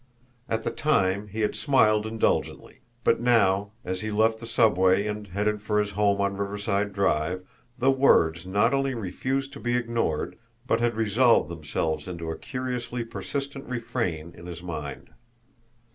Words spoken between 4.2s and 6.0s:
the subway and headed for his